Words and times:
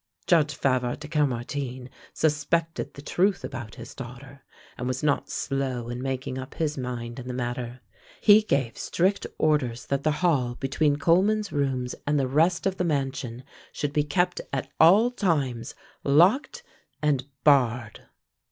Judge 0.25 0.55
Favart 0.55 0.99
de 1.01 1.07
Caumartin 1.07 1.87
suspected 2.11 2.95
the 2.95 3.03
truth 3.03 3.43
about 3.43 3.75
his 3.75 3.93
daughter, 3.93 4.43
and 4.75 4.87
was 4.87 5.03
not 5.03 5.29
slow 5.29 5.89
in 5.89 6.01
making 6.01 6.39
up 6.39 6.55
his 6.55 6.75
mind 6.75 7.19
in 7.19 7.27
the 7.27 7.35
matter. 7.35 7.81
He 8.19 8.41
gave 8.41 8.79
strict 8.79 9.27
orders 9.37 9.85
that 9.85 10.01
the 10.01 10.09
hall 10.25 10.55
between 10.59 10.95
Coleman's 10.97 11.51
rooms 11.51 11.93
and 12.07 12.19
the 12.19 12.27
rest 12.27 12.65
of 12.65 12.77
the 12.77 12.83
mansion 12.83 13.43
should 13.71 13.93
be 13.93 14.03
kept 14.03 14.41
at 14.51 14.71
all 14.79 15.11
times 15.11 15.75
locked 16.03 16.63
and 17.03 17.25
barred. 17.43 18.07